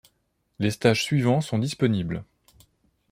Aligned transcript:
Les 0.57 0.71
stages 0.71 1.03
suivant 1.03 1.41
sont 1.41 1.59
disponibles. 1.59 2.23